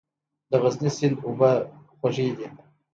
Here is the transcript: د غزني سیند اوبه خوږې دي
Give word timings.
د 0.49 0.51
غزني 0.61 0.89
سیند 0.97 1.17
اوبه 1.25 1.49
خوږې 1.97 2.27
دي 2.37 2.47